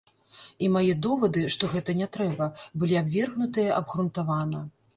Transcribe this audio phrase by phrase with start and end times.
[0.67, 2.49] І мае довады, што гэта не трэба,
[2.81, 4.67] былі абвергнутыя абгрунтавана.